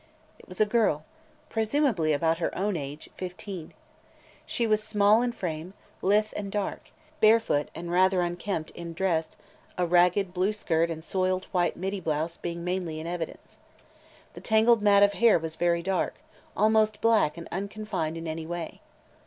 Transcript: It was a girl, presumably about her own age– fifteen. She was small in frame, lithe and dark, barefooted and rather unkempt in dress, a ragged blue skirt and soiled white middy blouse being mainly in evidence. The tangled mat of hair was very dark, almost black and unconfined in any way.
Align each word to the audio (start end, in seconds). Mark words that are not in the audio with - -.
It 0.39 0.47
was 0.47 0.59
a 0.59 0.65
girl, 0.65 1.05
presumably 1.47 2.11
about 2.11 2.39
her 2.39 2.57
own 2.57 2.75
age– 2.75 3.11
fifteen. 3.17 3.71
She 4.47 4.65
was 4.65 4.81
small 4.81 5.21
in 5.21 5.31
frame, 5.31 5.75
lithe 6.01 6.33
and 6.35 6.51
dark, 6.51 6.89
barefooted 7.19 7.69
and 7.75 7.91
rather 7.91 8.21
unkempt 8.21 8.71
in 8.71 8.93
dress, 8.93 9.37
a 9.77 9.85
ragged 9.85 10.33
blue 10.33 10.53
skirt 10.53 10.89
and 10.89 11.05
soiled 11.05 11.45
white 11.51 11.77
middy 11.77 11.99
blouse 11.99 12.35
being 12.37 12.63
mainly 12.63 12.99
in 12.99 13.05
evidence. 13.05 13.59
The 14.33 14.41
tangled 14.41 14.81
mat 14.81 15.03
of 15.03 15.13
hair 15.13 15.37
was 15.37 15.55
very 15.55 15.83
dark, 15.83 16.15
almost 16.57 16.99
black 17.01 17.37
and 17.37 17.47
unconfined 17.51 18.17
in 18.17 18.27
any 18.27 18.47
way. 18.47 18.81